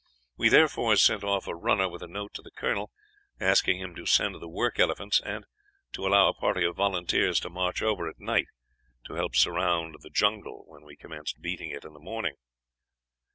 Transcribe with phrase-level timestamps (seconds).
[0.35, 2.89] We therefore sent off a runner with a note to the colonel,
[3.39, 5.45] asking him to send the work elephants, and
[5.93, 8.47] to allow a party of volunteers to march over at night,
[9.05, 12.33] to help surround the jungle when we commenced beating it in the morning.